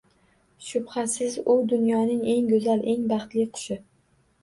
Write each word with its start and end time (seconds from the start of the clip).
Shubhasiz, 0.69 1.37
u 1.55 1.59
dunyoning 1.75 2.25
eng 2.35 2.51
go‘zal, 2.57 2.85
eng 2.97 3.09
baxtli 3.15 3.51
qushi 3.55 3.83